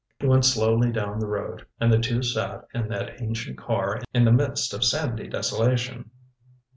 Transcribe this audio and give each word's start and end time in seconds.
He 0.19 0.25
went 0.25 0.45
slowly 0.45 0.91
down 0.91 1.19
the 1.19 1.27
road, 1.27 1.67
and 1.79 1.93
the 1.93 1.99
two 1.99 2.23
sat 2.23 2.65
in 2.73 2.87
that 2.87 3.21
ancient 3.21 3.59
car 3.59 4.01
in 4.15 4.25
the 4.25 4.31
midst 4.31 4.73
of 4.73 4.83
sandy 4.83 5.27
desolation. 5.27 6.09